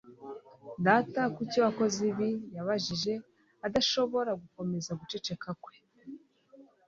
[0.87, 3.13] Data, kuki wakoze ibi?" yabajije,
[3.67, 5.75] adashobora gukomeza guceceka kwe.